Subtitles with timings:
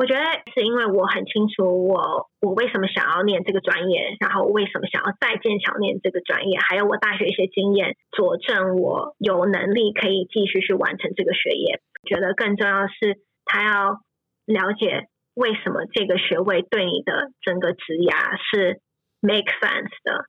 [0.00, 0.22] 我觉得
[0.54, 11.82] 是因为我很清楚我我为什么想要念这个专业，然后为什么想要在剑桥念这个专业，还有我大学一些经验佐证我有能力可以继续去完成这个学业。
[12.08, 14.00] 觉得更重要是，他要
[14.46, 18.80] 了解为什么这个学位对你的整个职涯是
[19.20, 20.24] make sense 的。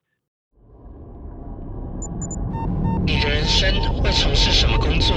[3.07, 3.71] 你的人生
[4.03, 5.15] 会从事什么工作？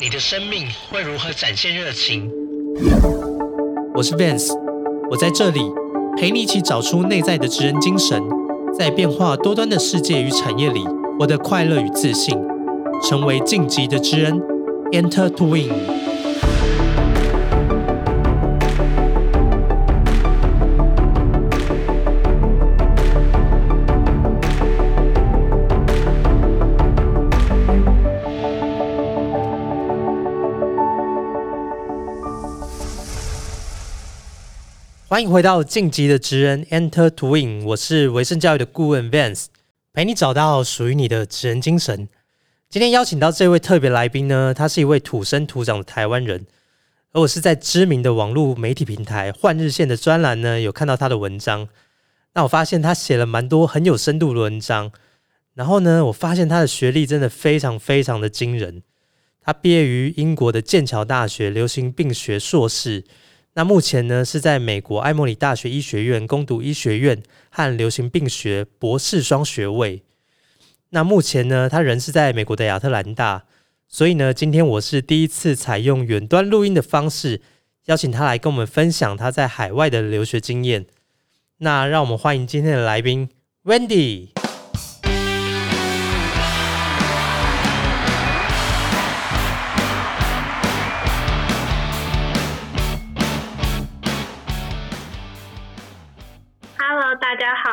[0.00, 2.30] 你的生命会如何展现热情？
[3.94, 4.58] 我是 Vance，
[5.10, 5.60] 我在这里
[6.16, 8.22] 陪你一起找出内在的知恩精神，
[8.78, 10.86] 在变化多端的世界与产业里，
[11.18, 12.38] 获得快乐与自信，
[13.02, 14.40] 成为晋级的知恩
[14.92, 15.99] ，Enter to Win。
[35.10, 39.46] 欢迎回到晋级的职人 Enter to Win，我是维盛教育的顾问 Vance，
[39.92, 42.08] 陪你找到属于你的职人精神。
[42.68, 46.46] 今天邀请到这位特别来宾呢，他是一位土生土长的台湾人，
[47.10, 51.66] 而我是在知名的网络媒体平台换日线的专栏呢，有看到他的文章。
[52.34, 54.92] 那我发现他写了蛮多很有深度的文章，
[55.54, 58.84] 然后呢，我发现他的学历真的非常非常的惊人。
[59.42, 63.02] 他毕业于英国的剑桥大学流行病学硕士。
[63.54, 70.02] 那目前呢是在美国艾默里大学医学院攻读医学院和流行病学博士双学位。
[70.90, 73.44] 那目前呢，他人是在美国的亚特兰大，
[73.88, 77.40] 所以呢，今天我是第一次采用远端录音的方式，
[77.86, 80.86] 邀请他来跟我们分享他在海外的留学经验。
[81.58, 83.28] 那让我们欢迎今天的来宾
[83.64, 84.28] Wendy。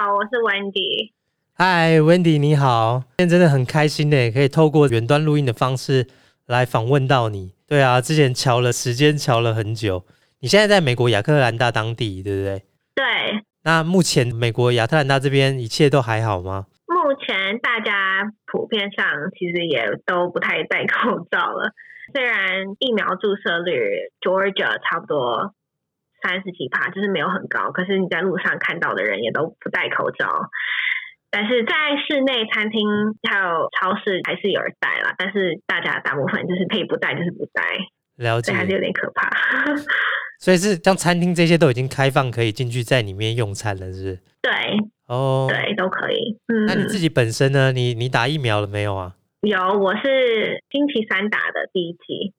[0.06, 1.12] 我是 Wendy。
[1.56, 3.02] 嗨，Wendy，你好！
[3.18, 6.06] 今天真的很开心呢，可以透过远端录音的方式
[6.46, 7.56] 来访问到你。
[7.68, 10.06] 对啊，之前瞧了时间，瞧了很久。
[10.40, 12.64] 你现在在美国亚特兰大当地，对不对？
[12.94, 13.06] 对。
[13.64, 16.68] 那目前美国亚特兰大这边一切都还好吗？
[16.86, 19.04] 目前大家普遍上
[19.38, 21.72] 其实也都不太戴口罩了。
[22.14, 22.38] 虽然
[22.78, 25.56] 疫苗注射率 Georgia 差不多。
[26.22, 30.50] 三十几帕就是没有很高，可是你在路上看到的人也都不戴口罩。
[31.30, 31.74] 但是在
[32.08, 32.88] 室内餐厅
[33.30, 37.62] 还有超市还是有人戴啦，但是大家大部分就是可以不戴就是不戴，
[38.16, 39.30] 了解还是有点可怕。
[40.40, 44.20] 所以是像餐厅这些都已经开放可以进去在里面用餐了，是不是？
[44.42, 44.52] 对，
[45.08, 46.38] 哦，对，都可以。
[46.48, 47.72] 嗯，那你自己本身呢？
[47.72, 49.16] 你你打疫苗了没有啊？
[49.42, 52.34] 有，我是星期三打的第一剂。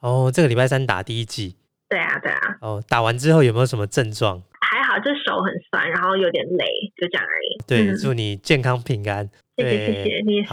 [0.00, 1.56] 哦，这个礼拜三打第一剂。
[1.88, 2.58] 对啊，对啊。
[2.60, 4.42] 哦，打完之后有没有什么症状？
[4.60, 6.64] 还好，就手很酸，然后有点累，
[6.96, 7.58] 就这样而已。
[7.66, 9.28] 对，祝你健康平安。
[9.56, 10.50] 谢谢，谢谢，你也是。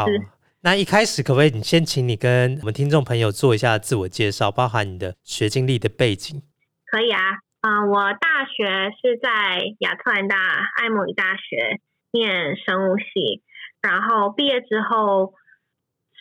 [0.63, 6.43] 那一开始可不可以你先请你跟我们听众朋友做一下自我介绍，包含你的学经历的背景？
[6.85, 7.19] 可以啊，
[7.61, 10.37] 啊，我大学是在亚特兰大
[10.77, 11.79] 艾姆里大学
[12.11, 13.41] 念生物系，
[13.81, 15.33] 然后毕业之后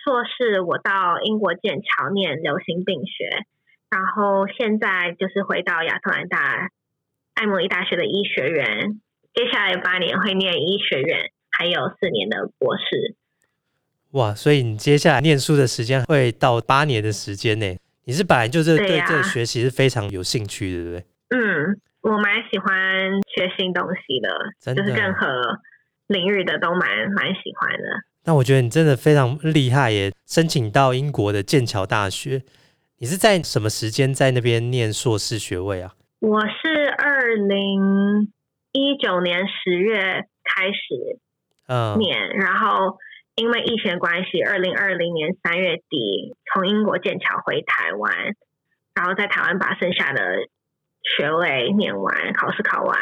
[0.04, 3.44] 硕士我到英国剑桥念流行病学。
[4.20, 6.68] 然后现在就是回到亚特兰大
[7.32, 9.00] 艾默里大学的医学院，
[9.32, 13.16] 接下来八年会念医学院，还有四年的博士。
[14.10, 17.74] 哇，所以你接下来念书的时间会到八年的时间呢？
[18.04, 21.04] 你是本来就是对这个学习是非常有兴趣，对不对？
[21.30, 22.68] 嗯，我蛮喜欢
[23.34, 25.26] 学新东西的，就是任何
[26.08, 27.84] 领域的都蛮蛮喜欢的。
[28.24, 30.12] 那我觉得你真的非常厉害耶！
[30.26, 32.42] 申请到英国的剑桥大学。
[33.02, 35.94] 你是在什么时间在那边念硕士学位啊？
[36.18, 38.30] 我是二零
[38.72, 41.18] 一九年十月开始
[41.66, 42.98] 嗯念，然后
[43.36, 48.12] 因为疫情关系，二零二零年三月底从英国剑桥回台湾，
[48.94, 50.20] 然后在台湾把剩下的
[51.16, 53.00] 学位念完，考试考完，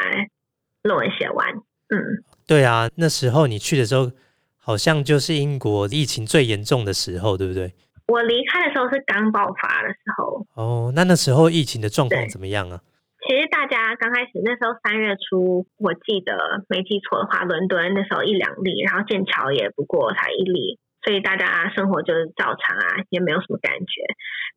[0.81, 1.55] 论文写完。
[1.89, 4.13] 嗯，对啊，那时候你去的时候，
[4.55, 7.73] 好像就是英国疫情最严重的时候，对不对？
[8.09, 12.81] 我离开的时候是刚爆发的时候哦，那那时候疫情的状况怎么样啊？
[13.27, 24.01] 其实大家刚开始那时候三月初，我记得没记错的话，伦敦那时候一两例，然后剑桥也不过才一例，所以大家生活就是照常啊，也没有什么感觉。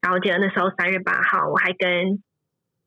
[0.00, 2.22] 然后记得那时候三月八号，我还跟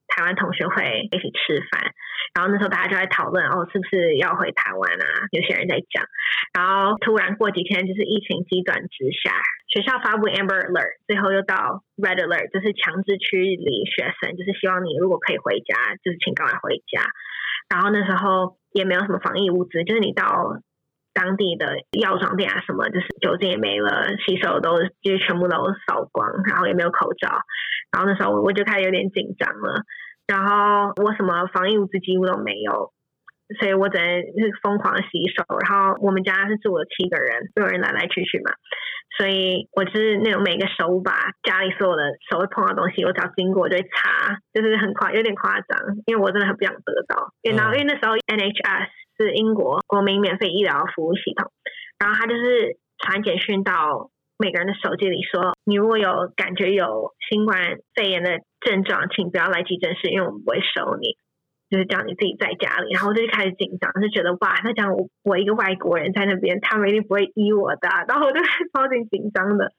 [0.08, 1.92] 台湾同学会一起吃饭，
[2.34, 5.06] 然后那时候大家就在讨论哦，是不是要回台湾啊？
[5.32, 6.06] 有些人在讲，
[6.54, 9.34] 然后突然过几天就是疫情急转直下，
[9.68, 17.04] 学校发布 Amber Alert，最后又到 Red Alert，就是强制驱离学生，就是希望你如果可以回家，就是请赶快回家。
[17.68, 20.62] 然后那时候也没有什么防疫物资，就是你到
[21.14, 25.58] 当地的药妆店啊什么，就是酒精也没了，洗手都就是全部都
[25.88, 27.42] 扫光，然后也没有口罩。
[27.96, 29.80] 然后那时候我就开始有点紧张了，
[30.28, 32.92] 然后我什么防疫物资几乎都没有，
[33.58, 35.46] 所以我只能是疯狂洗手。
[35.64, 38.52] 然后我们家是住了七个人，有人来来去去嘛，
[39.18, 47.32] 所以我是那种每个手把家里所有的手会碰到东西，我只要经过我就会擦，就是很夸有点夸张，因为我真的很不想得到。
[47.56, 48.88] 然后因为那时候 NHS
[49.18, 51.50] 是英国国民免费医疗服务系统，
[51.98, 54.12] 然后他就是传简讯到。
[54.38, 61.16] 每个人的手机里说，你如果有感觉有新冠肺炎的症状，请不要来急诊室，因为我们不会收你，
[61.70, 62.92] 就是叫你自己在家里。
[62.92, 67.88] 然后我就开始紧张，就觉得哇，那讲我我一个外国人在那边，他们一定不会医我的。
[68.10, 68.40] 然后我就
[68.74, 69.72] 超级紧张的。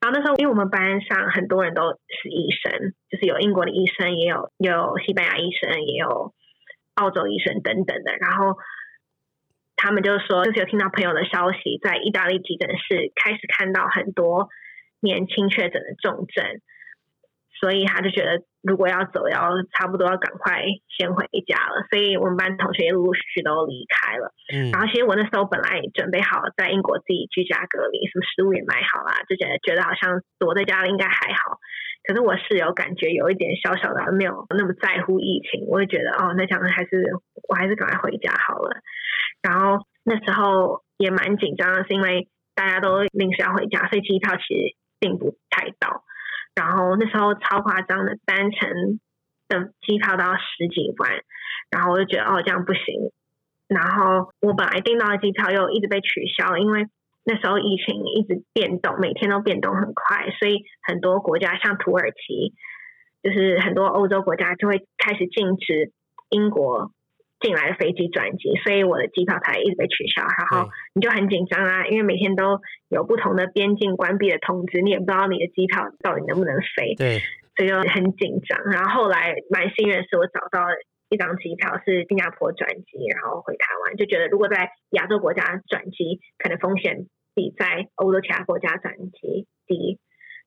[0.00, 6.32] 然后那时候，因为我们班上很多人都是医生，就是有英国的医生，也有有西班牙医生，也有
[6.94, 8.16] 澳洲医生等等的。
[8.16, 8.56] 然后。
[9.78, 14.48] 他们就是说，就是有听到朋友的消息，在意大利急诊室开始看到很多
[15.00, 16.44] 年轻确诊的重症，
[17.60, 20.64] 所以他就觉得如果要走，要差不多要赶快
[20.98, 21.86] 先回家了。
[21.90, 24.34] 所以我们班同学也陆陆续续都离开了。
[24.52, 31.58] 嗯，然后其实我那时候本来准备好在英国自己居家隔离，什么食物也买好啦，就觉得觉得好像躲在家里应该还好。
[32.02, 37.12] 可是我室友感觉有一点小小的没有那么在乎疫情，我就觉得哦，那这样还是
[37.48, 38.80] 我还是赶快回家好了。
[39.42, 46.04] 然后那时候也蛮紧张的，是因为大家都临时要回家，所以机票其实并不太到。
[46.54, 48.98] 然后那时候超夸张的，单程
[49.48, 51.12] 的机票都要十几万。
[51.70, 53.12] 然后我就觉得哦，这样不行。
[53.68, 56.86] 然后我本来订到的机票又一直被取消，因为
[57.24, 62.54] 那时候疫情一直变动，每天都变动很快，所以很多国家像土耳其，
[63.22, 65.92] 就是很多欧洲国家就会开始禁止
[66.30, 66.90] 英国。
[67.40, 70.22] 进来的飞机转机，所以我的机票才一直被取消。
[70.22, 76.94] 然后你就很紧张啊，因为每天都有不同的边境关闭的通知，你也不知道你的机票到底能不能飞。
[76.96, 77.20] 对，
[77.56, 78.58] 所以就很紧张。
[78.72, 80.66] 然后后来蛮幸运的是，我找到
[81.10, 83.96] 一张机票是新加坡转机，然后回台湾。
[83.96, 89.98] 就觉得如果在亚洲国家转机，可能风险比在欧洲其他国家转机低，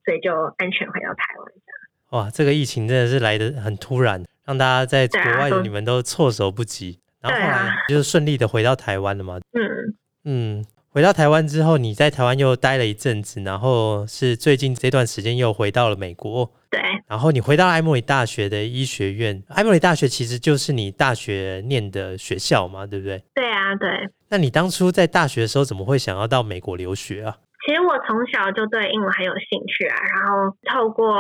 [0.03, 1.47] 所以就安全回到台湾。
[1.55, 1.79] 这样
[2.11, 4.25] 哇，这个疫情真的是来的很突然。
[4.45, 9.39] 让大家在国外的你们都措手不及，然后后来就是顺利的回到台湾了嘛。
[9.53, 16.51] 嗯嗯，回到台湾之后，你在台湾又待了一阵子，然后是最近这段时间又回到了美国。
[16.69, 23.21] 对，然后你回到埃默里大学的医学院，埃默里大学其实就是你大学念的学校嘛，对不对？
[23.33, 23.89] 对啊，对。
[24.29, 27.37] 那你当初在大学的时候，怎么会想要到美国留学啊？
[27.63, 31.15] 其实我从小就对英文很有兴趣啊，然后透过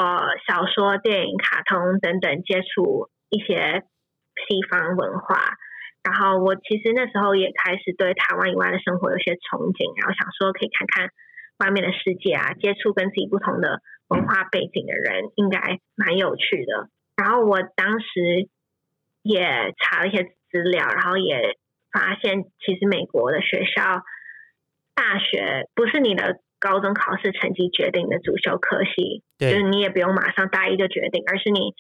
[0.47, 3.83] 小说、电影、卡通等等接触一些
[4.47, 5.37] 西方文化，
[6.03, 11.09] 然后我其实那时候也开始对台湾以外的生活有些憧憬，然后想说可以看看
[11.59, 16.89] 外面的世界啊，接触跟自己不同的文化背景的人，应该蛮有趣的。
[17.15, 18.49] 然后我当时
[19.21, 21.55] 也查了一些资料，然后也
[21.91, 24.01] 发现其实美国的学校。
[24.95, 31.73] 大学不是你的高中考试成绩决定的主修科系，就是你也不用马上大一就决定，而是你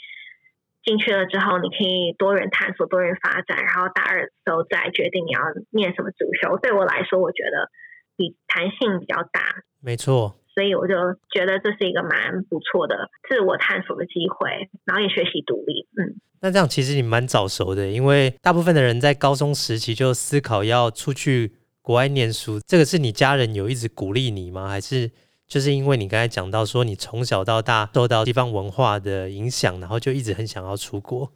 [0.83, 6.57] 进去了之后，你可以多元探索、多元发展，然后大二的时候再决定你要念什么主修。
[6.57, 7.69] 对我来说，我觉得
[8.17, 9.61] 比弹性比较大。
[9.79, 10.95] 没错，所以我就
[11.31, 15.87] 觉得这是一个蛮不错的自我探索的机会，然后也学习独立。
[16.01, 21.60] 嗯，那这样其实你蛮早熟的，因为大部分的人在高中时期就思考要出去。
[21.81, 24.67] 国外念书，这个是你家人有一直鼓励你吗？
[24.67, 25.09] 还是
[25.47, 31.33] 就是因为你刚才讲到说你从小到大受到地方文化的影响，然后就一直很想要出国？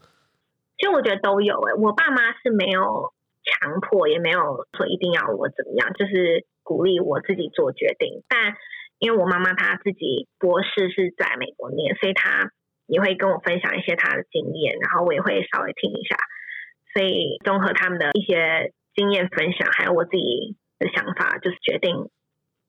[0.77, 3.11] 其实我觉得都有诶，我爸妈是没有
[3.43, 4.39] 强迫，也没有
[4.77, 8.21] 说一定要我怎么样，就是鼓励我自己做决定。
[8.29, 8.53] 但
[8.99, 12.51] 因为我妈妈她自己博士是在美国念，所以她
[12.85, 16.15] 也会跟我分享一些她的经验，然后我也会稍微听一下。
[16.93, 18.71] 所以综合他们的一些。
[18.95, 21.93] 经验分享，还有我自己的想法，就是决定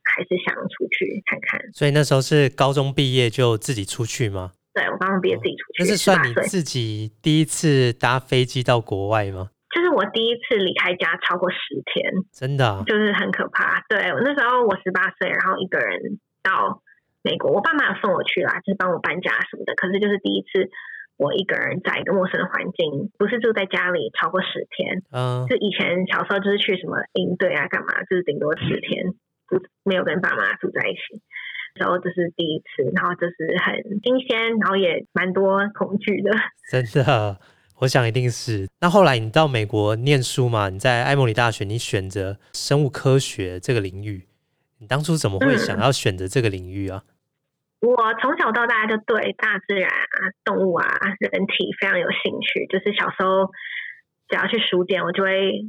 [0.04, 1.73] 还是想出去看看。
[1.73, 4.52] 所以那时候是高中毕业就自己出去吗？
[4.75, 5.83] 对，我高中毕业自己出去。
[5.83, 9.50] 那是算你自己第一次搭飞机到国外吗？
[9.75, 11.59] 就是我第一次离开家超过十
[11.92, 13.85] 天，真的，就是很可怕。
[13.88, 16.83] 对，那时候我十八岁，然后一个人到
[17.23, 19.75] 美国，我爸妈有送我去啦，就是帮我搬家什么的。
[19.75, 20.71] 可是就是第一次
[21.16, 25.02] 我一个人在一个陌生的环境，不是住在家里超过十天。
[25.12, 29.14] 嗯，就以前小时候就是去什么营队啊，干嘛，就是顶多十天，
[29.49, 31.23] 不没有跟爸妈住在一起。
[31.75, 36.30] 然后这是第一次，然后就是很新鲜，然后也蛮多恐惧的。
[36.70, 37.38] 真的，
[37.80, 38.66] 我想一定是。
[38.80, 40.70] 那后来你到美国念书嘛？
[40.70, 44.26] 你在埃默里大学，你选择生物科学这个领域，
[44.78, 47.04] 你当初怎么会想要选择这个领域啊？
[47.87, 50.87] 我从小到大就对大自然啊、动物啊、
[51.21, 52.66] 人体非常有兴趣。
[52.66, 53.52] 就是小时候
[54.28, 55.62] 只要去书店，我就会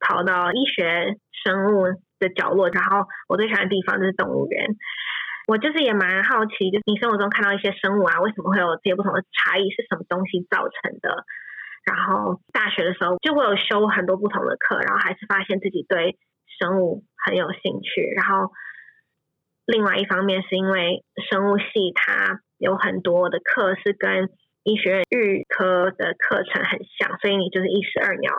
[0.00, 1.84] 跑到医学生物
[2.18, 4.66] 的角落，然后我最喜欢的地方就是动物园。
[5.46, 9.70] 我就是也蛮好奇，就是你生活中看到一些生物啊，为什么会有这些不同的差异？
[9.70, 11.24] 是什么东西造成的？
[11.84, 16.18] 然后大学的时候就会有修很多不同的课，然后还是发现自己对
[16.60, 18.12] 生物很有兴趣。
[18.14, 18.52] 然后
[19.64, 24.30] 另外一方面是因为生物系它有很多的课是跟
[24.64, 28.32] 医学院预科的课程很像，所以你就是一石二鸟，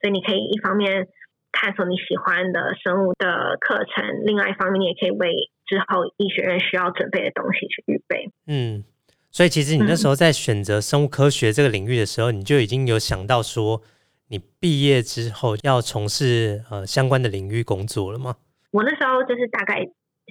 [0.00, 1.08] 所以你可以一方面
[1.52, 8.30] 探索你喜欢的生物的课程，另外一方面你也可以为之后医学院需要准备的东西去预备。
[8.46, 8.82] 嗯，
[9.30, 13.82] 所以其实你那时候在选择生物科学这个领域的时候，你就已经有想到说，
[14.28, 18.36] 你毕业之后要从事呃相关的领域工作了吗？
[18.72, 19.86] 我那时候就是大概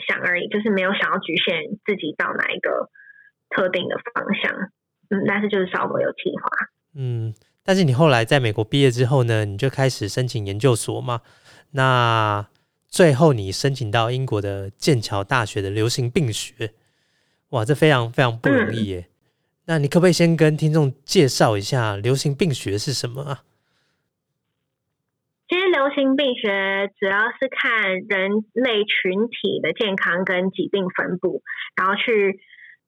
[0.07, 2.89] 想而已，就是没有想要局限自己到哪一个
[3.49, 4.53] 特定的方向。
[5.09, 6.49] 嗯，但是就是稍微有计划。
[6.95, 11.21] 嗯，但是你后来在美国毕业之后呢，你就开始申请研究所嘛？
[11.71, 12.47] 那
[12.87, 16.73] 最后你申请到英国的剑桥大学的流行病学，
[17.49, 19.07] 哇，这非常非常不容易耶。
[19.65, 23.43] 那你可不可以先跟听众介绍一下流行病学是什么啊？
[25.51, 31.43] 其实流行病学主要是看人类群体的健康跟疾病分布，
[31.75, 32.39] 然后去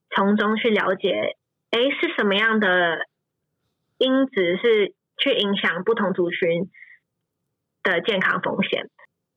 [0.09, 1.35] 从中去了解，
[1.71, 2.99] 哎，是什么样的
[3.97, 6.71] 因子是去影响不同族群
[7.83, 8.89] 的健康风险。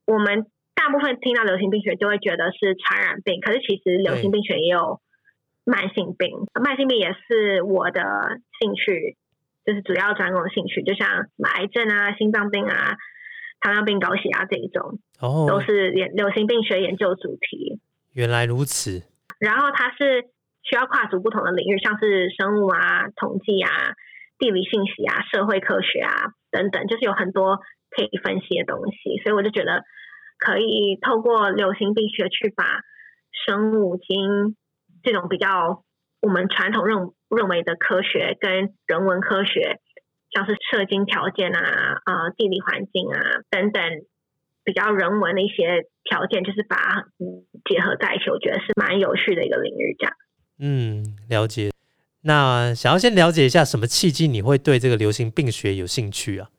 [0.06, 5.00] 我们大部分听到流行病学就会觉得是传染病，可是其实流行病学也有
[5.64, 9.16] 慢性病，慢性病也是我的兴趣，
[9.64, 12.96] 就是主要专攻的兴趣，就像什么癌症啊、心脏病啊。
[13.66, 17.80] 糖尿病、高血压这一种，哦，都是研流行病学研究主题。
[18.12, 19.02] 原来如此。
[19.40, 20.22] 然后它是
[20.62, 23.68] 需要跨足不同的领域，像是生物啊、统计啊、
[24.38, 27.56] 地理信息啊、社会科学啊等等，就是有很多
[27.90, 29.20] 可以分析的东西。
[29.24, 29.82] 所以我就觉得
[30.38, 32.82] 可以透过流行病学去把
[33.48, 34.54] 生物经
[35.02, 35.82] 这种比较
[36.22, 39.80] 我们传统认认为的科学跟人文科学。
[40.36, 43.82] 像是射精条件啊、呃地理环境啊等等
[44.64, 46.76] 比较人文的一些条件，就是把
[47.64, 49.96] 结合在一起，我觉得是蛮有趣的一个领域。
[49.98, 50.12] 这样，
[50.58, 51.70] 嗯，了解。
[52.24, 56.50] 那想要先了解一下，什么契机你会对这个流行病学有兴趣啊？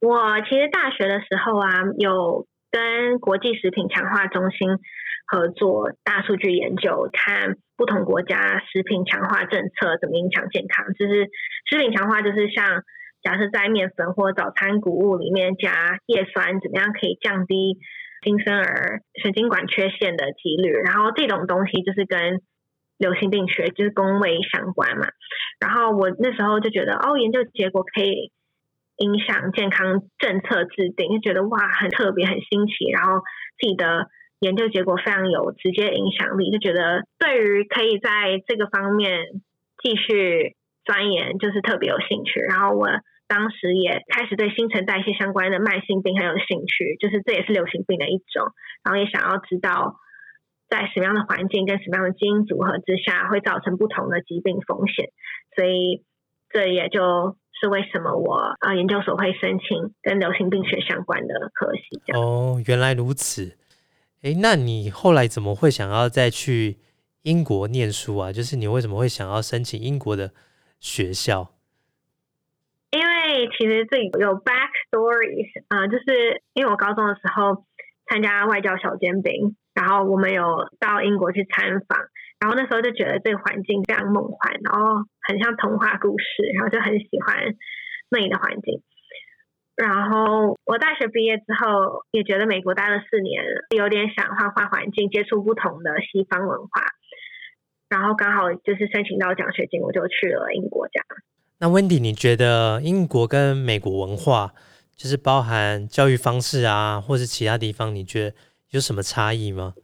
[0.00, 4.78] 我其实大学的时候啊，有跟国际食品强化中心
[5.26, 7.58] 合作大数据研究，看。
[7.76, 10.86] 不同国家食品强化政策怎么影响健康？
[10.94, 11.28] 就是
[11.68, 12.82] 食品强化，就是像
[13.22, 17.78] 假设在面粉或早餐谷物里面加叶酸，怎么样可以降低
[18.22, 20.72] 新生儿神经管缺陷的几率？
[20.72, 22.40] 然后这种东西就是跟
[22.96, 25.08] 流行病学就是工位相关嘛。
[25.60, 28.32] 然后我那时候就觉得，哦，研究结果可以
[28.96, 32.90] 影响健康政策制定，就觉得哇，很特别，很新奇。
[32.90, 33.20] 然后
[33.60, 34.08] 自己的。
[34.40, 39.24] 研究结果非常有直接影响力，就觉得对于可以在这个方面
[39.82, 42.40] 继续钻研，就是特别有兴趣。
[42.40, 42.86] 然后我
[43.26, 48.52] 当时也开始对新陈代谢相关的慢性病很有兴趣，就是这也是流行病的一种。
[48.84, 49.96] 然后也想要知道
[50.68, 55.10] 在什么样的环境跟什么样的基因组合之下会造成不同的疾病风险。
[55.56, 56.04] 所以
[56.50, 62.12] 这也就是为什么我啊研究所会申请跟流行病学相关的科系。
[62.12, 63.56] 哦，原来如此。
[64.22, 66.78] 哎，那你后来怎么会想要再去
[67.22, 68.32] 英国念书啊？
[68.32, 70.32] 就是你为什么会想要申请英国的
[70.80, 71.52] 学校？
[72.90, 77.64] 因为其实这里有 back stories 啊，就是因为我高中的时候
[78.08, 80.42] 参加外交小尖兵，然后我们有
[80.80, 81.98] 到英国去参访，
[82.40, 87.54] 然后那时候就觉得这个环境非常梦幻，然后很像童话故事，然后就很喜欢
[88.08, 88.82] 那里的环境。
[89.76, 93.44] 然后我大学毕业之后，也觉得美国待了四年，
[93.76, 96.82] 有点想换换环境，接触不同的西方文化。
[97.88, 100.88] 然后刚好就是申请到奖学金，我就去了英国。
[100.88, 101.06] 这样。
[101.58, 104.52] 那 Wendy，你觉得英国跟美国文化，
[104.96, 108.36] 就是包含教育方式啊，或是其他地方，你觉得
[108.70, 109.74] 有什么差异吗？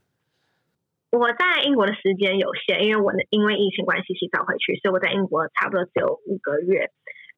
[1.11, 6.91] 我在英国的时间有限，因为我因为疫情关系提早回去，所以我在英国差不多只有五个月。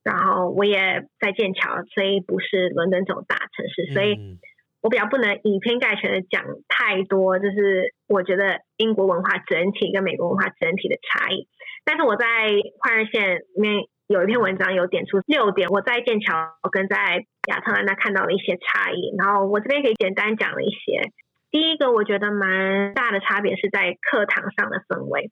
[0.04, 4.38] 然后我也在剑桥，所以不是伦敦这种大城市，所以嗯
[4.82, 11.48] 我比较不能以偏概全的讲太多，就是我觉得英国文化整体跟美国文化整体的差异。
[11.86, 12.26] 但是我在
[12.80, 16.36] 换日线里面有一篇文章有点出六点，我在剑桥
[16.70, 21.00] 跟在亚特兰大看到了一些差异，然后我这边可以简单讲了一些。
[21.50, 25.30] 第一个我觉得蛮大的差别是在课堂上的氛围，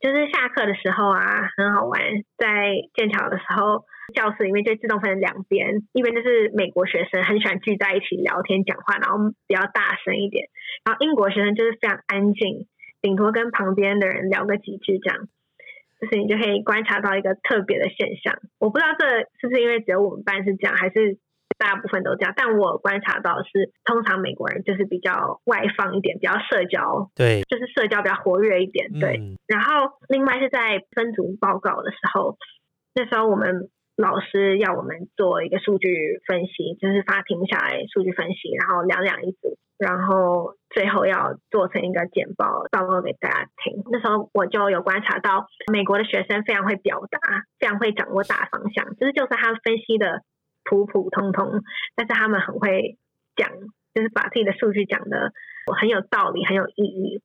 [0.00, 2.00] 就是下课的时候啊，很好玩。
[2.38, 10.46] 在剑桥的时候，教室里面就自动分成两边，一边就是美国学生很喜欢聚在一起聊天讲话，然后比较大声一点；
[10.84, 12.66] 然后英国学生就是非常安静，
[13.02, 15.28] 顶多跟旁边的人聊个几句这样。
[16.00, 18.38] 就是你就可以观察到一个特别的现象。
[18.58, 19.06] 我不知道这
[19.38, 21.18] 是不是因为只有我们班是这样，还是
[21.60, 22.32] 大部分都这样。
[22.34, 28.90] 但我观察到是，通常美国人就是比较外放一点，比较社交，对，就是社交比较活跃一点。
[28.98, 32.38] 对，嗯然后另外是在分组报告的时候，
[32.94, 43.82] 那时候我们老师要我们做一个数据分析，就是发停下来数据分析，然后两两一组，然后最后要做成一个简报报告给大家听。
[43.92, 47.18] 那时候我就有观察到，美国的学生非常会表达，
[47.58, 50.22] 非常会掌握大方向，就是就算他分析的
[50.64, 51.62] 普普通通，
[51.96, 52.96] 但是他们很会
[53.36, 53.50] 讲，
[53.94, 55.32] 就是把自己的数据讲的
[55.78, 57.22] 很有道理，很有意义。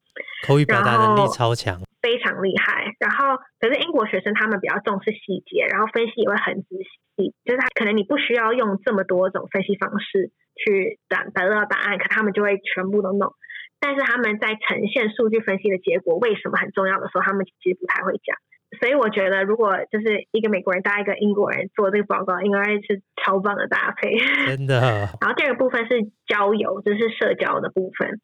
[0.47, 2.93] 口语表达能力超强，非常厉害。
[2.99, 6.69] 然后，可是英国学生他们比较重视细节，然后分析也会很仔
[7.15, 7.33] 细。
[7.43, 13.33] 就是他可能你不需要用这么多种分析方式去得得到答案，可他们就会全部都弄。
[13.79, 18.35] 但是他们在呈现数据分析的结果为什么很重要的时候，他们其实不太会讲。
[18.79, 24.17] 所以我觉得，如果就是一个美国人搭一个英国人做这个报告，应该是超棒的搭配。
[24.47, 24.79] 真的，
[25.21, 28.21] 然后第二个部分是交友，就是社交的部分。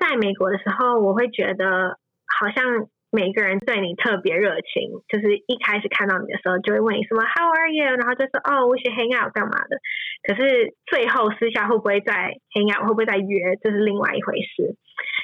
[0.00, 9.76] 在美国的时候，我会觉得好像每个人对你特别热情，就是一开始看到你的时候就会问你什么 How are you，然后就说哦，we should hang out 干嘛的。
[10.22, 14.76] 可是最后私下会不会再 hang out，会不会再约，这是另外一回事。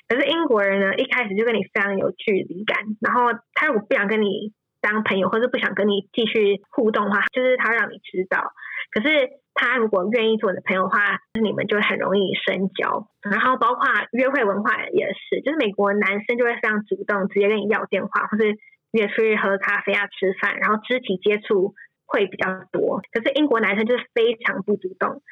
[0.08, 8.52] 可是英国人呢，一开始就跟你非常有距离感，然后他如果不想跟你当朋友，或是不想跟你继续互动的话，就是他让你知道。
[8.90, 13.08] 可是他如果愿意做你的朋友的话，你们就会很容易深交。
[13.22, 18.56] 然后包括约会文化也是，就是美国男生就会非常主动，直接跟你要电话，或是
[18.92, 21.74] 约出去喝咖啡啊、吃饭，然后肢体接触
[22.06, 23.02] 会比较多。
[23.12, 25.22] 可是英国男生就是非常不主动。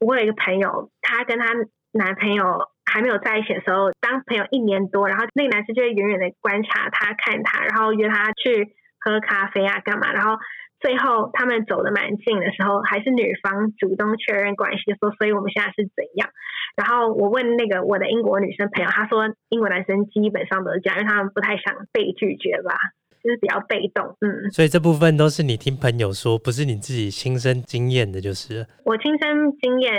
[0.00, 1.46] 我有一个朋友，她跟她
[1.94, 2.44] 男朋友
[2.84, 10.36] 还没有在一起的时候，当朋友一年多，然后那个男生就会远远的观察他、看他，然后约他去喝咖啡啊、干嘛，然后
[10.80, 16.28] 最后他们走的蛮近的时候，还是女方主动确认关系，说所以我们现在是怎样。
[16.76, 22.74] 然后我问那个我的英国女生朋友，她说英国男生基本上都是这样，因为他们不太想被拒绝吧，
[23.22, 24.16] 就是比较被动。
[24.20, 29.92] 嗯，所以这部分都是你听朋友说，不是你自己亲身经验的，就是我亲身经验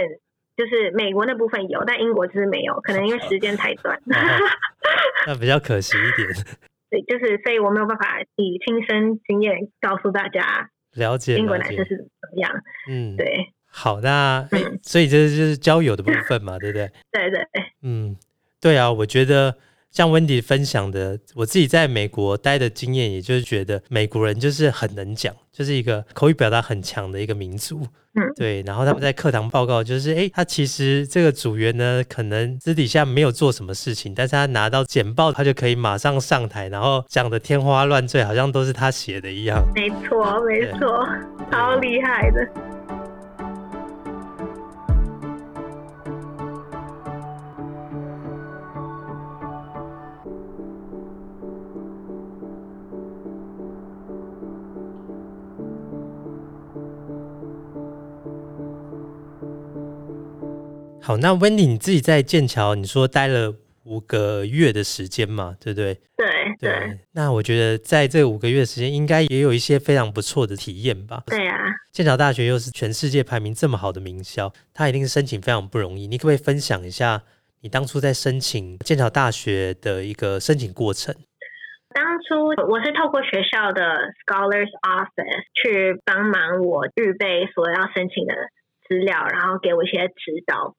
[0.57, 3.99] 就是美国那部分有，但英国就是没有，可能因为时间太短。
[5.27, 6.29] 那比较可惜一点。
[6.89, 12.51] 对，就是所以我没有办法以亲身经验告诉大家了解，英国，男生是怎么样。
[12.89, 14.47] 嗯，对，好，那、
[14.81, 16.89] 所以这就是交友的部分嘛，对不对？
[17.11, 18.15] 对对对，嗯，
[18.61, 19.57] 对啊，我觉得
[19.95, 27.87] 像温迪分享的，我自己在美国待的经验，也就是觉得美国人就是很能讲，就是一个口语表达很强的一个民族。
[28.17, 39.65] 嗯对，然后他们在课堂报告就是，诶，他其实这个组员呢，可能私底下没有做什么事情，但是他拿到简报，他就可以马上上台，然后讲的天花乱坠，好像都是他写的一样。
[39.73, 41.07] 没错没错，
[41.49, 42.74] 超厉害的。
[61.05, 65.93] 好，那温迪你自己在剑桥，你说待了五个月的时间嘛，对不对？
[66.17, 66.27] 对
[66.59, 71.21] 对那我觉得在这五个月的时间，应该也有一些非常不错的体验吧。
[71.27, 71.59] 对啊，
[71.91, 76.07] 剑桥大学又是全世界排名这么好的名校，它一定是申请非常不容易。
[76.07, 77.21] 你可不可以分享一下
[77.61, 81.13] 你当初在申请剑桥大学的一个申请过程？
[81.93, 83.83] 当初我是透过学校的
[84.25, 88.33] Scholars Office 去帮忙我预备所要申请的
[88.89, 90.73] 资料，然后给我一些指导。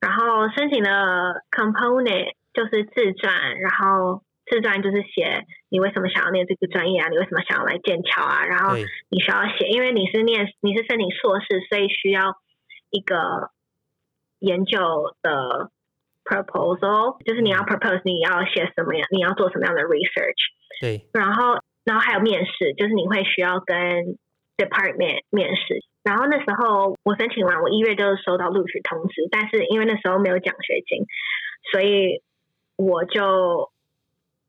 [0.00, 8.76] 然后申请的 component 就是自传，然后自传就是写你为什么想要念这个专业啊，你为什么想要来剑桥啊，然后，
[9.10, 12.34] 你需要写，因为你是念你是申请硕士，所以需要
[12.90, 13.50] 一个
[14.38, 15.70] 研究的
[16.24, 23.76] proposal，就是你要 propose 你要写什么样，你要做什么样的 research，对，然后然后还有面试，就是你会需要跟
[24.60, 25.80] department 面试。
[26.04, 31.04] 然后那时候我申请完，我一月就收到录取通知，但是因为那时候没有奖学金，
[31.72, 32.22] 所以
[32.76, 33.70] 我就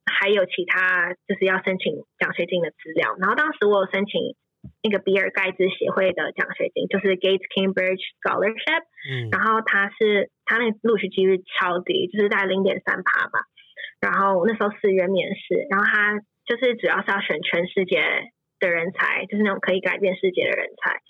[0.05, 3.15] 还有其他就是要申请奖学金的资料。
[3.19, 4.35] 然后当时我有申请
[4.83, 13.43] 那个比尔盖茨协会的奖学金，就是 Gates Cambridge Scholarship，嗯，然后他是他那个录取几率超低，就是在零点三趴吧。
[13.99, 21.01] 然后那时候四月面试，然后他就是主要是要选全世界的人才，就是那种可以改变世界的人才。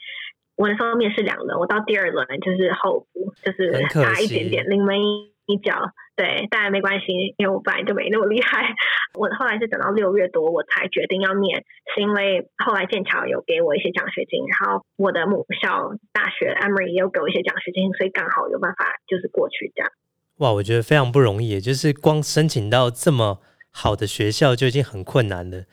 [0.55, 4.97] 我那时候面试两轮，我到第二轮就是候补，就是差一点点，临门
[5.45, 5.91] 一脚。
[6.15, 8.75] 对，但没关系，因为我本来就没那么厉害。
[9.17, 19.91] 我后来是等到六月多，我才决定要念，是因为后来剑桥有给我一些奖学金，然后我的母校大学 Emory 也有给我一些奖学金，所以刚好有办法就是过去这样。
[20.39, 23.39] 哇，我觉得非常不容易耶，就是光申请到这么
[23.71, 25.63] 好的学校就已经很困难了，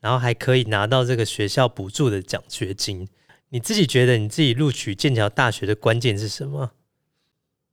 [0.00, 3.08] 然后还可以拿到这个学校补助的奖学金。
[3.50, 6.72] 你自己觉得你自己录取剑桥大学的关键是什么？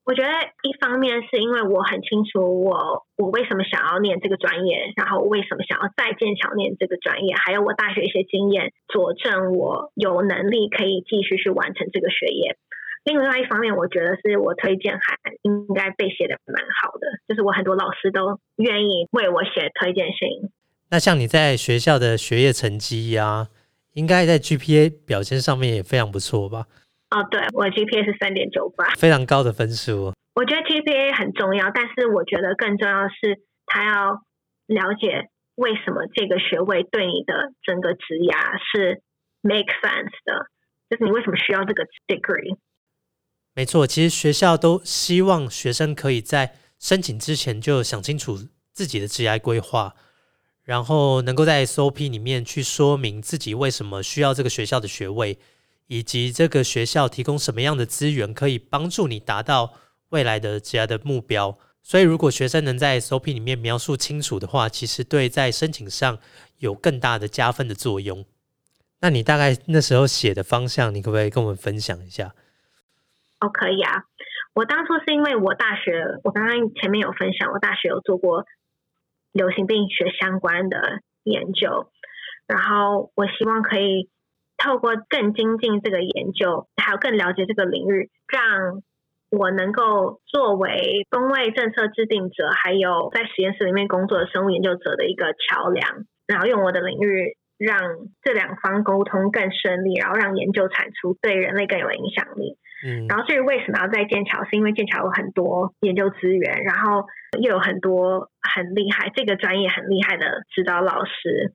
[0.05, 0.29] 我觉得
[0.61, 12.55] 一方面是因为我很清楚我我为什么想要念这个专业，然后为什么想要在剑桥念这个专业，还有我大学一些经验佐证我有能力可以继续去完成这个学业。
[13.03, 20.51] 另外一方面，我觉得是我推荐函应该被写的蛮好的，就是我很多老师都愿意为我写推荐信。
[20.89, 23.47] 那像你在学校的学业成绩呀、
[23.93, 26.67] 应该在 GPA 表现上面也非常不错吧？
[27.11, 28.89] 哦，对，我 GPA 是三点九八。
[28.95, 30.13] 非常高的分数哦。
[30.35, 34.21] 我觉得 GPA 很重要，但是我觉得更重要的是他要
[34.67, 39.01] 了解为什么这个学位对你的整个职涯是
[39.41, 40.47] make sense 的，
[40.89, 42.57] 就是你为什么需要这个 degree。
[43.53, 48.37] 没错，其实学校都希望学生可以在申请之前就想清楚
[48.73, 49.95] 自己的职业规划，
[50.65, 55.37] 然后能够在 SOP 里面去说明自己为什么需要这个学校的学位，
[55.87, 59.73] 以及这个学校提供什么样的资源可以帮助你达到
[60.09, 61.57] 未来的职业的目标。
[61.83, 66.17] 所以，如果学生能在 SOP 里面描述清楚的话，其实对在申请上
[66.57, 68.25] 有更大的加分的作用。
[69.01, 72.33] 那你大概那时候写的方向，你可不可以跟我们分享一下？
[73.39, 74.05] 哦，可以啊。
[74.55, 78.47] 我当初是因为我大学，我刚刚前面有分享，我大学有做过
[79.35, 81.91] 流行病学相关的研究，
[82.47, 84.09] 然后我希望可以
[84.57, 88.81] 透过更精进这个研究，还有更了解这个领域，让
[89.29, 97.77] 我能够作为工位政策制定者，还有在实验室里面工作的生物研究者的一个桥梁，然后用我的领域让
[98.23, 102.57] 这两方沟通更顺利，然后让研究产出对人类更有影响力。
[102.85, 107.05] 嗯，然后至于为什么要在剑桥，是因为剑桥有很多研究资源，然后
[107.41, 111.51] 又有很多很厉害这个专业很厉害的指导老师，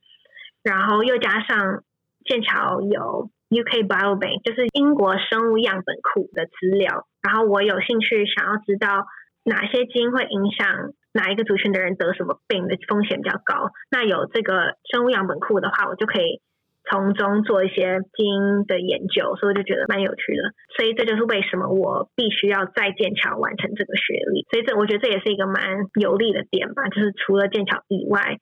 [0.62, 1.82] 然后又加上
[2.26, 9.06] 剑桥有 UK Biobank，就是英国生物样本库的资料，然后我有兴趣想要知道
[9.44, 16.42] 哪些基因会影响哪一个族群的人得什么病的风险比较高，那有这个生物样本库的话，我就可以。
[16.90, 20.42] 从中做一些基因的研究，所以我就觉得蛮有趣的。
[20.76, 24.44] 所以这就是为什么我必须要在剑桥完成这个学历。
[24.50, 28.38] 所以这我觉得这也是一个蛮有利的点吧，就是除了剑桥以外，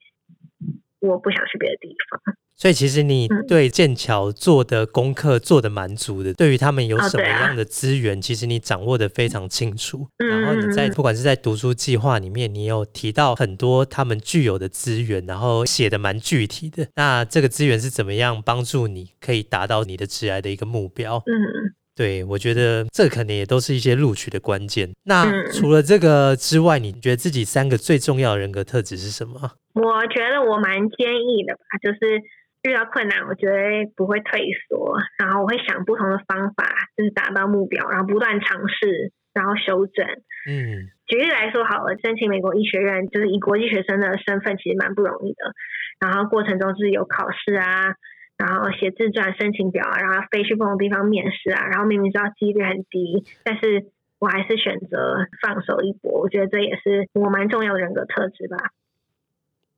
[1.00, 2.20] 我不想去别的地方。
[2.59, 10.09] 所以其实你嗯对剑桥做的功课做的蛮足的，对于他们有什么样的资源，其实你掌握的非常清楚。
[10.18, 16.88] 嗯然后你在不管是在读书计划里面，你有提到很多他们具有的资源，然后写的蛮具体的。
[16.97, 21.23] 那这个资源是怎么样帮助你可以达到你的职涯的一个目标？
[21.27, 24.90] 嗯，对我觉得这可能也都是一些录取的关键。
[25.05, 29.53] 那嗯除了这个之外，你觉得自己三个最重要的人格特质是什么？
[29.75, 32.21] 我觉得我蛮坚毅的吧，就是
[32.62, 36.64] 遇到困难，我绝对不会退缩，然后我会想不同的方法，
[36.97, 40.07] 就是达到目标，然后不断尝试，然后修正。
[40.49, 45.55] 嗯举例来说好了，申请美国医学院，就是以国际学生的身份，其实蛮不容易的。
[46.01, 47.94] 然后过程中就是有考试啊，
[48.37, 53.87] 然后写自传、申请表啊，然后飞去不同地方面试啊，然后明明知道几率很低，但是
[54.18, 56.21] 我还是选择放手一搏。
[56.21, 58.57] 我觉得这也是我蛮重要的人格特质吧。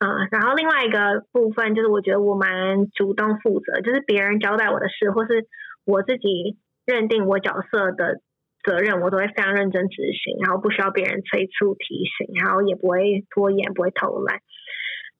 [0.00, 5.46] 嗯，然后另外一个部分就是，我觉得我蛮主动负责，就是别人交代我的事，或是
[5.84, 8.20] 我自己认定我角色的
[8.64, 14.40] 责任，我都会非常认真执行，然后不需要别人催促提醒，然后也不会拖延，不会偷懒。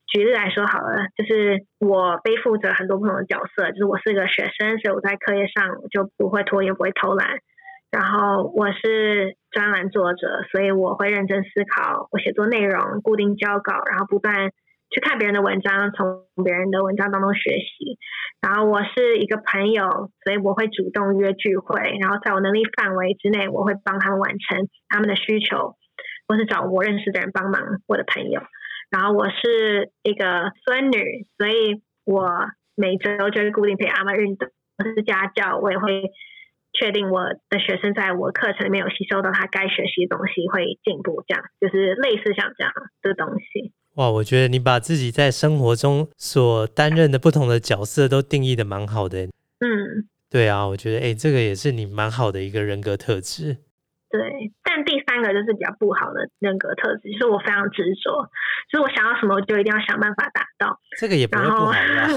[0.09, 7.38] 举例来说好了，就是我背负着很多不同的角色，就是我是个学生，所以我在课业上就不会拖延，不会偷懒。
[7.93, 14.51] 然后我是专栏作者，所以我会认真思考我写作内容，固定交稿，然后不断
[14.90, 17.98] 去看别人的文章，从别人的文章当中学习。
[18.40, 25.76] 然后我是一个朋友，所以我会主动约聚会，然后在我能力范围之内，我会帮他们完成他们的需求，
[26.26, 28.42] 或是找我认识的人帮忙，我的朋友。
[28.90, 32.31] 然后我是一个孙女，所以我
[32.74, 34.48] 每周就是固定陪阿妈运动。
[34.79, 36.11] 我是家教，我也会。
[36.72, 42.72] 确定我的学生在我课程里面有吸收到他该学习的东西，会进步，这样就是类似像这样
[43.03, 43.72] 的东西。
[44.00, 49.26] 哇，我觉得你把自己在生活中所担任的不同的角色都定义的蛮好的。
[49.60, 53.58] 嗯，对啊，我觉得哎，这个也是你蛮好的一个人格特质。
[54.08, 54.18] 对，
[54.64, 58.24] 但第三个就是比较不好的人格特质，就是我非常执着，
[58.72, 60.80] 就是我想要什么，我就一定要想办法达到。
[60.96, 62.08] 这个也不会不好呀。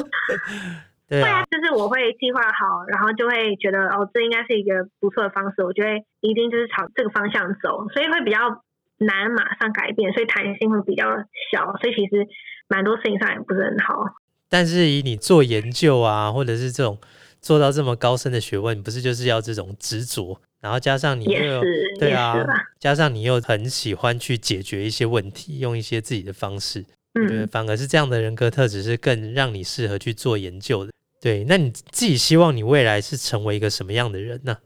[1.11, 5.89] 对啊，就是我会计划好，然后就会觉得哦，这应该是一个不错的方式，我觉得
[6.21, 8.63] 一定就是朝这个方向走，所以会比较
[9.05, 11.05] 难马上改变，所以弹性会比较
[11.51, 12.27] 小，所以其实
[12.67, 14.03] 蛮多事情上也不是很好。
[14.49, 16.99] 但是以你做研究啊，或者是这种
[17.41, 21.61] 做到这么高深的学问，不是就是要这种执着，然后加上你又
[21.99, 22.35] 对啊，
[22.79, 30.91] 加上你又很喜欢去解决一些问题，用一些自己的方式，嗯觉得反而是这样的人格特质是更让你适合去做研究的。
[31.19, 34.57] 对，那你自己希望你未来是成为一个什么样的人呢？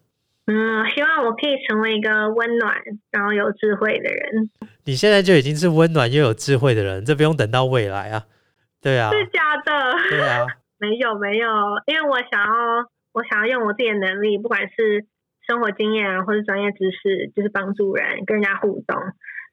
[0.48, 2.74] 嗯，希望我可以成为一个温暖
[3.12, 4.50] 然后有智慧的人。
[4.86, 8.24] 你现在就已经是温暖又有智慧的人，这不用等到未来啊。
[8.82, 9.98] 对啊，是假的。
[10.10, 10.48] 对啊，
[10.80, 11.50] 没有没有，
[11.88, 12.54] 因为我想要
[13.12, 15.06] 我想要用我自己的能力，不管是
[15.46, 18.98] 生活经验啊，或是专业知识，就是帮助人跟人家互动，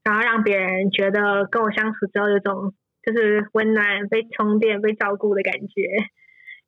[0.04, 5.90] 然后让别人觉得跟我相处之后有种就是温暖、被充电、被照顾的感觉。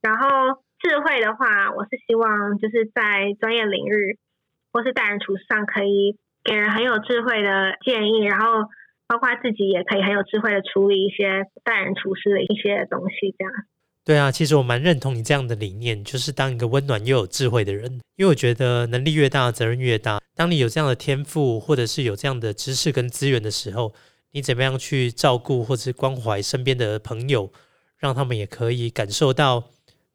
[0.02, 4.18] 然后智慧的话，我是希望就是在专业领域
[4.72, 8.68] 或是待人处事上，可以给人很有智慧的建议，然后
[9.08, 13.34] 包括自己也可以很有智慧的处理一些待人处事的一些东西。
[13.36, 13.52] 这样
[14.04, 18.00] 对啊，其实我蛮认同你这样的理念，就是当一个温暖又有智慧的人。
[18.14, 20.20] 因为我觉得能力越大，责任越大。
[20.36, 23.92] 当你有这样的天赋，或者是有这样的知识跟资源的时候，
[24.30, 27.50] 你怎么样去照顾或者关怀身边的朋友，
[27.98, 29.64] 让他们也可以感受到。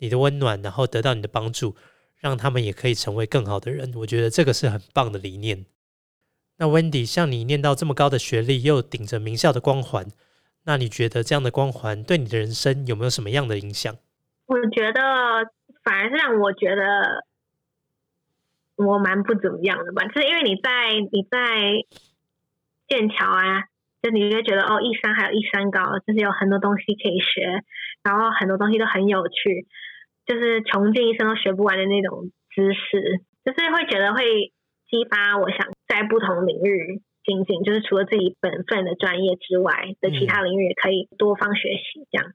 [0.01, 1.75] 你的温暖，然后得到你的帮助，
[2.17, 3.93] 让他们也可以成为更好的人。
[3.95, 5.65] 我觉得这个是很棒的理念。
[6.57, 10.07] 那 Wendy，像你念到这么高的学历，又顶着名校的光环，
[10.65, 13.95] 那你觉得这样的光环对你的人生有没有什么样的影响？
[14.47, 15.01] 我觉得
[15.83, 17.23] 反而是让我觉得
[18.75, 21.85] 我蛮不怎么样的吧，就是因为你在你在
[22.89, 23.69] 剑桥啊。
[24.03, 27.61] 就你会觉得哦，一山还有一山高，就是有很多东西可以学，
[28.01, 29.67] 然后很多东西都很有趣，
[30.25, 34.51] 就是穷尽一生都学不完的那种知识，就是会觉得会
[34.89, 42.31] 激发我想在不同领域精进，就是除了自己本分的专业之外的其他领域也可以多方学习，这样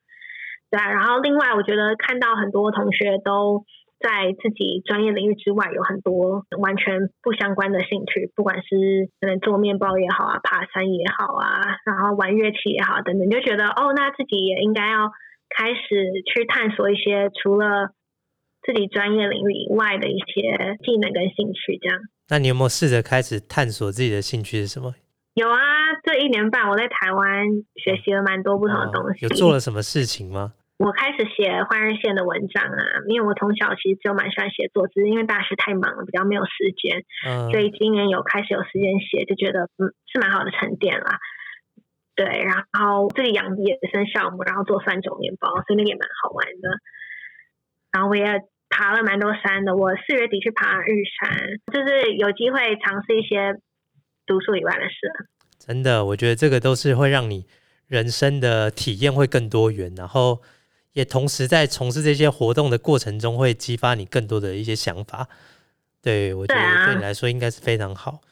[0.71, 0.91] 对啊。
[0.91, 3.65] 然后另外，我觉得看到很多同学都。
[3.99, 15.11] 在自己专业领域之外，有很多完全不相关的兴趣，不管是可能做面包也好啊，爬山也好啊，然后玩乐器也好等等，就觉得哦，那自己也应该要
[15.49, 15.81] 开始
[16.33, 17.93] 去探索一些除了
[18.63, 21.79] 自己专业领域以外的一些技能跟兴趣。
[21.81, 24.95] 这样，那你有没有试着开始探索自己的兴趣是什么？
[25.35, 25.61] 有啊，
[26.03, 29.27] 这一年半我在台湾学习了蛮多不同的东西。
[29.27, 30.55] 有做了什么事情吗？
[30.79, 37.05] 我开始写换日线的文章啊，因为我从小其实就蛮喜欢写作，只是因为大学太忙了，比较没有时间，
[37.51, 41.19] 所以今年有开始有时间写，就觉得嗯是蛮好的沉淀啦。
[42.17, 46.69] 对，然后自己养野生酵母，然后做酸种面包，所以那个也蛮好玩的。
[47.93, 48.25] 然后我也
[48.69, 51.39] 爬了蛮多山的，我四月底去爬日山，
[51.73, 53.61] 就是有机会尝试一些
[54.27, 55.29] 读书以外的事。
[55.59, 57.47] 真的，我觉得这个都是会让你
[57.87, 60.43] 人生的体验会更多元，然后。
[60.97, 65.29] 也同时在从事这些活动的过程中，会激发你更多的一些想法。
[66.01, 68.23] 对我觉得对你来说应该是非常好。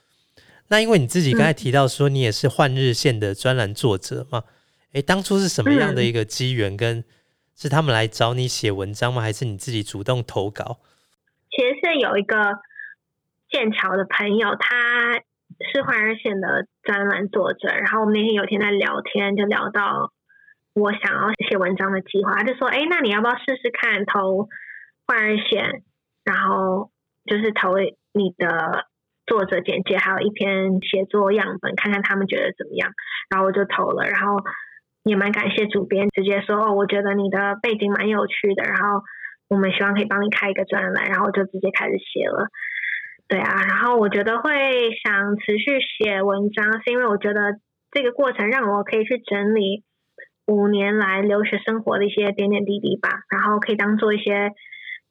[0.68, 4.44] 那因为你自己刚才提到说你也是换日线的专栏作者嘛？
[4.92, 6.76] 哎，当初是什么样的一个机缘？
[6.76, 7.04] 跟
[7.54, 9.22] 是他们来找你写文章吗？
[9.22, 10.78] 还是你自己主动投稿？
[11.50, 12.36] 其实是有一个
[13.50, 15.12] 剑桥的朋友，他
[15.72, 20.12] 是换日线的专栏作者，然后我们那天有天在聊天，就聊到。
[20.74, 24.48] 我想要写文章的计划，他就说：“哎，那你要不要试试看投
[25.06, 25.84] 换日线？
[26.24, 26.90] 然后
[27.26, 27.78] 就是投
[28.12, 28.86] 你的
[29.26, 32.92] 作者简介，还有一篇写作样本，看看他们觉得怎么样。”
[33.30, 34.36] 然后我就投了，然后
[35.04, 39.02] 也蛮感谢主编，直接说：“哦，我觉得你的背景蛮有趣的，然后
[39.48, 42.48] 我们希望可以帮你开一个专栏。”然后就直接开始写了。
[43.26, 44.50] 对啊，然后我觉得会
[45.02, 47.58] 想持续写文章，是因为我觉得
[47.90, 49.82] 这个过程让我可以去整理
[50.46, 54.50] 五年来留学生活的一些点点滴滴吧，然后可以当做一些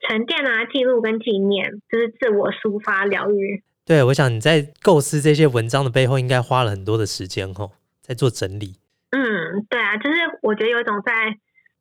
[0.06, 3.64] 沉淀啊、记录跟纪念，就是自我抒发、疗愈。
[3.86, 8.76] 对，我想你在构思这些文章的背后，应该花了很多的时间哦，在做整理。
[9.10, 11.12] 嗯，对啊，就是我觉得有一种在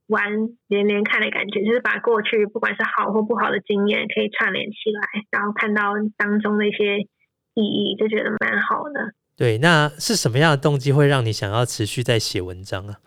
[0.07, 0.29] 玩
[0.67, 6.99] 连连看的感觉，就是把过去不管是好或不好的经验可以串联起来，然后看到当中的一些
[7.53, 9.13] 意义，就觉得蛮好的。
[9.35, 12.99] 对，那是什么样的动机会让你想要持续在写文章啊？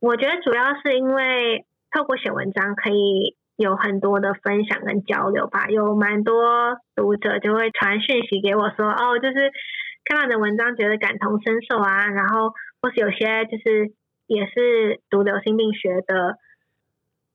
[0.00, 9.52] 我觉得主要是因为透过写文章可以有很多的分享跟交流吧，有蛮多读者就会传讯息给我说，哦，就是
[10.02, 13.92] 看到你的文章觉得感同身受啊，然后或是有些就是
[14.26, 16.38] 也是读流行病学的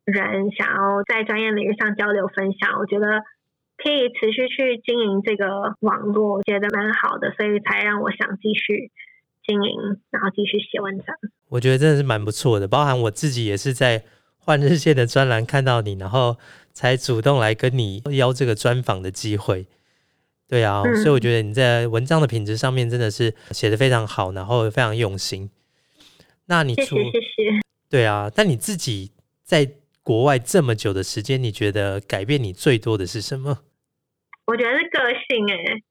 [0.03, 3.21] 人想要在专业领域上交流分享，我觉得
[3.77, 8.89] 可以持续去经营这个网络，我觉得蛮好的，所以才让我想继续
[9.43, 11.15] 经营，然后继续写文章。
[11.49, 14.03] 我觉得真的是蛮不错的，包含我自己也是在
[14.45, 16.38] 换日线的专栏看到你，然后
[16.71, 19.65] 才主动来跟你邀这个专访的机会。
[20.47, 25.49] 对啊，嗯所以我觉得你在文章的品质上面真的是写的非常好，然后非常用心。
[26.45, 27.62] 那你除谢谢谢谢。
[27.89, 29.12] 对啊，但你自己
[29.43, 29.67] 在
[30.03, 33.58] 国外这么久的时间，你觉得改变你最多的是什么？
[34.45, 35.84] 我觉得是个性诶、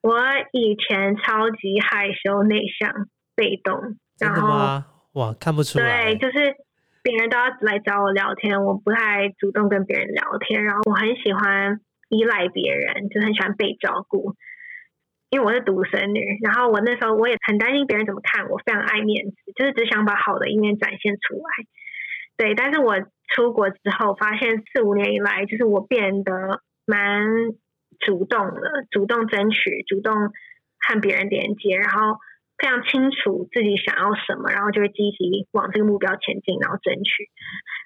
[0.00, 0.18] 我
[0.52, 2.90] 以前超级害羞、内向、
[3.36, 4.86] 被动，真然后的吗？
[5.12, 6.18] 哇，看不出来对，。
[6.18, 6.56] 就是
[7.04, 14.34] 别人都要来找我聊天，我不太主动跟别人聊天，然后我很喜欢依赖别人，就很喜欢被照顾。
[15.28, 21.66] 因为我是独生女，然后我那时候我也很担心别人怎么看我，非常爱面子，就是只想把好的一面展现出来。
[22.38, 22.94] 对，但是我
[23.34, 27.26] 出国之后，发现四五年以来，就是我变得蛮
[28.00, 30.14] 主动的，主动争取，主动
[30.78, 32.16] 和别人连接，然后
[32.56, 37.28] 非常清楚自己想要什么，然后就会积极往这个目标前进，然后争取。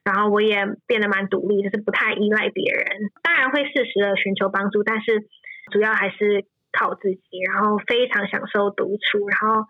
[0.05, 2.85] 然后我也变得蛮独立，就是不太依赖别人，
[3.23, 5.25] 当然会适时的寻求帮助，但是
[5.73, 7.21] 主要还是靠自己。
[7.53, 9.65] 然后非常享受独处，然后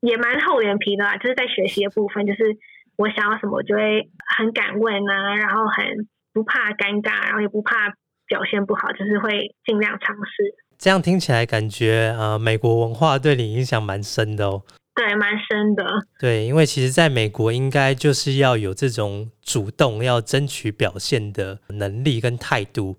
[0.00, 2.56] 也蛮厚脸皮的啦，就是在学习的部分，就是
[2.96, 7.94] 我想要什么，我就会很敢问啊，然后很不怕尴尬，然后也不怕
[8.26, 10.65] 表现不好，就是会尽量尝试。
[10.78, 14.62] 这样听起来感觉呃，美国文化对你影响蛮深的哦。
[14.94, 15.84] 对，蛮深的。
[16.18, 22.96] 对，因为其实在美国应该就是要有这种主动要争取表现的能力跟态度，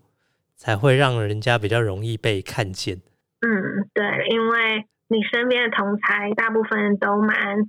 [0.55, 2.97] 才会让人家比较容易被看见。
[3.41, 7.63] 嗯，对，因为你身边的同才大部分都蛮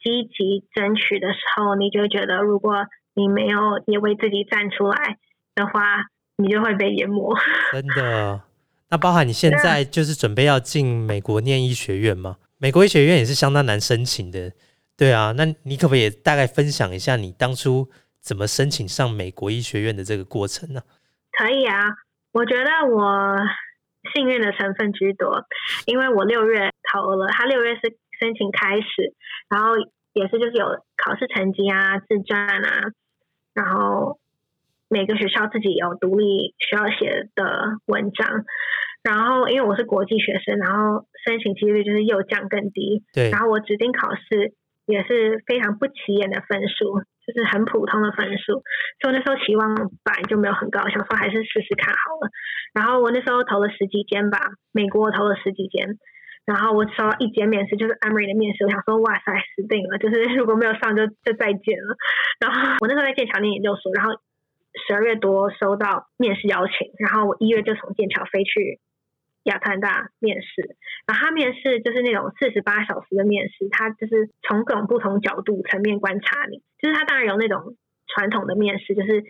[0.00, 5.16] 积极争取的时候，你就会觉得，如果你没有也为自己站出来
[5.56, 6.04] 的话，
[6.36, 7.34] 你就会被淹没。
[7.72, 8.42] 真的。
[8.94, 12.36] 那包含你现在就是准备要进美国念医学院吗？
[12.58, 14.52] 美国医学院也是相当难申请的，
[14.96, 15.32] 对啊。
[15.36, 20.80] 那你可不可以也大概分享一下你当初怎么申请上美国医学院的这个过程呢、
[21.32, 21.88] 可以啊，
[22.30, 23.36] 我觉得我
[24.14, 25.44] 幸运的成分居多，
[25.86, 27.80] 因为我六月投了，他六月是
[28.20, 29.12] 申请开始，
[29.48, 29.74] 然后
[30.12, 32.92] 也是就是有考试成绩啊、自传啊，
[33.54, 34.20] 然后
[34.86, 38.44] 每个学校自己有独立需要写的文章，
[39.04, 44.54] 然后因为我是国际学生，然后申请几率就是又降更低，对然后我指定考试
[44.86, 48.64] 也是非常不起眼的分数，就是很普通的分数，
[49.00, 52.30] 所以我那时候期望本来就没有很高，想说还是试试看好了。
[52.72, 54.38] 然后我那时候投了十几间吧，
[54.72, 55.98] 美国我投了十几间，
[56.46, 61.96] 然后我收到一间面试，就是 Emory 的面试，我想说哇塞，死定了，就是如果没有上就就再见了。
[62.40, 64.12] 然后我那时候在剑桥念研究所，然后
[64.88, 68.80] 十二月多收到面试邀请，然后我一月就从剑桥飞去
[69.44, 70.76] 亚特兰大面试。
[71.06, 76.58] 然后他面试就是那种四十八小时的面试，他就是从各种不同角度层面观察你。
[76.80, 77.76] 就是他当然有那种
[78.06, 79.24] 传统的面试，就是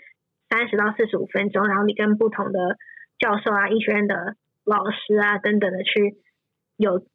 [0.51, 2.77] 三十到四十五分钟，然后你跟不同的
[3.19, 6.17] 教授啊、医学院的老师啊等等的去
[6.77, 7.07] 有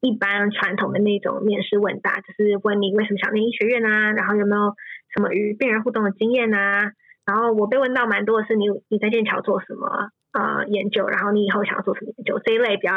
[0.00, 4.74] 一般传统的那种面试问答，就是问你为什么想念医学院啊，然后有没有
[5.14, 6.92] 什么与病人互动的经验啊。
[7.24, 12.92] 然后我被问到蛮多的是你你在剑桥做什么呃研究，然后你以后想要做什么研究这一类比较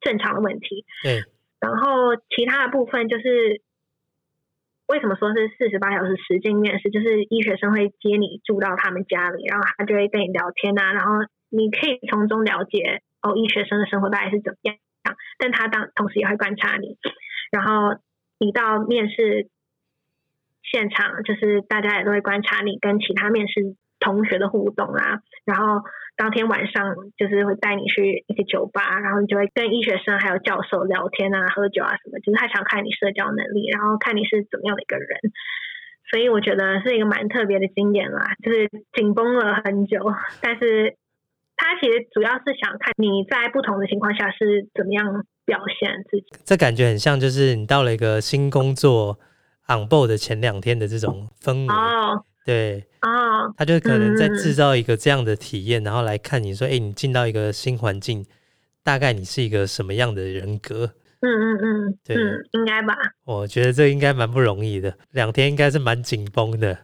[0.00, 0.84] 正常的问题。
[1.02, 1.22] 对，
[1.60, 3.62] 然后其他的部分就是
[4.86, 6.90] 为什么说是四十八小时实境面试？
[6.90, 11.12] 就是医学生会接你住到他们家里，然后他就会跟你聊天啊，然后
[11.48, 14.76] 你可以从中了解哦，医学生的生活大概是怎么样。
[15.38, 16.98] 但他当同时也会观察你，
[17.50, 17.98] 然后
[18.38, 19.48] 你到面试
[20.62, 23.60] 现场，就是大家也都会观察你跟其他面试
[24.00, 25.84] 同学的互动啊，然后
[26.16, 35.08] 当天晚上就是会带你去一个酒吧，然后你就会跟医学生还有教授聊天啊、喝酒啊什么，就是他想看你社交能力，然后看你是怎么样的一个人。
[36.10, 39.98] 所以我觉得是一个蛮特别的经验啦，就是紧绷了很久，
[40.40, 40.96] 但是
[41.56, 46.26] 他其实主要是想看你在不同的情况下是怎么样表现自己。
[46.44, 49.20] 这感觉很像，就是你到了一个新工作
[49.68, 51.68] on board 的前两天的这种氛围。
[51.68, 58.26] 哦对，啊，他就可能在制造一个这样的体验，然后来看你说，哎，你进到一个新环境，
[58.82, 60.90] 大概你是一个什么样的人格？
[61.20, 62.96] 嗯嗯嗯对嗯，应该吧。
[63.24, 66.76] 我觉得这应该蛮不容易的，两天应该是蛮紧绷的。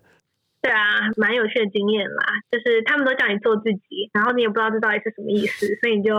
[0.63, 2.25] 对啊，蛮有趣的经验啦。
[2.53, 6.15] 就是他们都叫你做自己，然后你也不知道这到底是什么意思，所以你就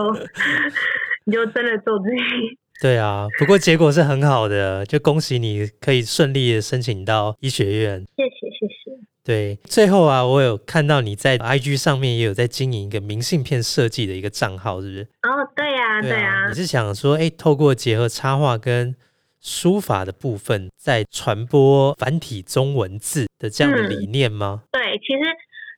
[1.24, 2.58] 你就真的做自己。
[2.82, 8.04] 对啊，不过结果是很好的，就恭喜你可以顺利的申请到医学院。
[8.14, 8.87] 谢谢谢谢。
[9.28, 15.02] 对，最后啊，我有看到你在 IG 上面也有在经营一个明信片设计的一个账号，是不是？
[15.20, 18.96] 哦，对呀、对呀、你是想说，哎，透过结合插画跟
[19.38, 24.62] 书法的部分，在传播繁体中文字的这样的理念吗？
[24.72, 25.20] 对，其实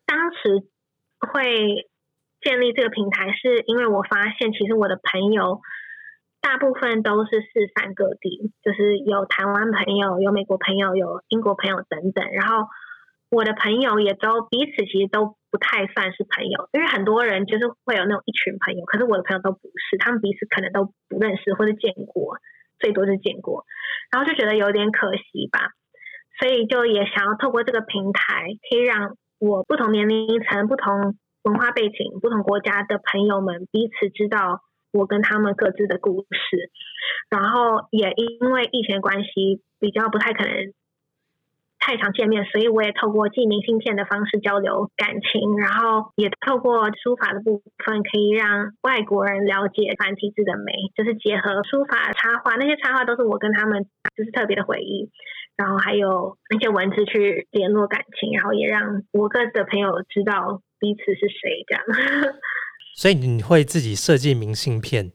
[0.06, 0.62] 当时
[1.18, 1.88] 会
[2.40, 5.60] 建立这个平台，是因为我发现，其实我的朋友
[6.40, 12.24] 大部分都是四散各地，就是有台湾朋友、有美国朋友、有英国朋友等等。
[12.30, 12.68] 然后
[13.30, 22.38] 我的朋友也都彼此其实都不太算是朋友，因为很多人就是会有那种一群朋友，可是我的朋友都不是，他们彼此可能都不认识或者见过，
[22.78, 23.64] 最多是见过，
[24.10, 25.70] 然后就觉得有点可惜吧。
[26.38, 36.70] 所以就也想要透过这个平台，可以让我不同年龄层、不同文化背景、不同国家的朋友们彼此知道我跟他们各自的故事。
[37.28, 40.72] 然后也因为疫情关系，比较不太可能
[41.80, 55.10] 太常见面，所以我也透过寄明信片的方式交流感情，然后也透过书法的部分，可以让外国人了解繁体字的美，就是结合书法插画，那些插画都是我跟他们就是特别的回忆。
[55.56, 61.84] 然后还有那些文字去联络感情，然后也让我各自的朋友知道彼此是谁，这样。
[62.96, 65.12] 所以你会自己设计明信片，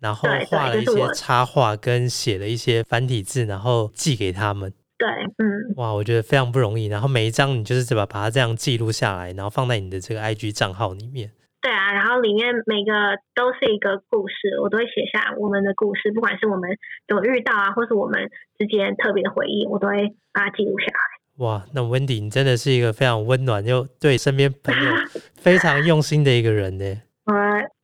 [0.00, 4.72] 然后画了一些插画，跟写了一些繁体字，然后寄给他们。
[5.00, 6.84] 对，嗯，哇，我觉得非常不容易。
[6.88, 11.30] 然后每一张你就是把把它这样记录下来，然后放在你的这个 IG 账号里面。
[11.62, 11.90] 对啊。
[11.94, 12.92] 然后里面每个
[13.34, 16.68] 都是一个故事，我都会写下我们的故事，不管是我们
[17.08, 21.44] 怎么遇到啊，或是我们之间特别的回忆，我都会把它记录下来。
[21.44, 24.92] 哇，那 Wendy 你真的是一个非常温暖又对身边朋友
[25.40, 26.84] 非常用心的一个人呢。
[27.24, 27.34] 我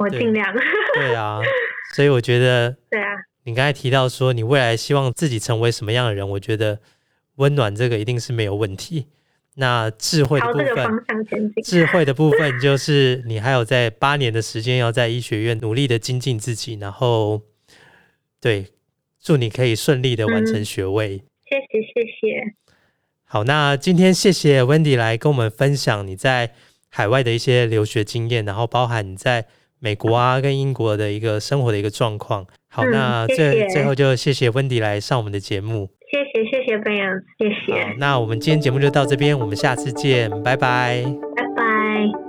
[0.04, 0.46] 我对尽量。
[0.94, 1.40] 对啊，
[1.94, 3.08] 所以我觉得对啊，
[3.44, 6.78] 你刚才提到说你未来希望自己成为什么样的人，我觉得
[7.37, 9.07] 温暖这个一定是没有问题。
[9.59, 11.05] 那智慧的部分。
[11.64, 17.41] 智慧的部分就是你还有在八年的时间要在医学院努力的精进自己，然后
[18.39, 18.66] 对，
[19.18, 21.22] 祝你可以顺利的完成嗯学位。
[21.49, 22.55] 谢谢谢谢。
[23.24, 26.53] 好，那今天谢谢 Wendy 来跟我们分享你在
[26.91, 29.47] 海外的一些留学经验，然后包含你在
[29.78, 32.47] 美国啊跟英国的一个生活的一个状况。
[32.68, 35.91] 好，嗯那最最后就谢谢 Wendy 来上我们的节目。
[36.11, 41.02] 谢谢谢谢 Ben，谢谢，，那我们今天节目就到这边，我们下次见，拜拜。
[41.34, 42.26] 拜拜。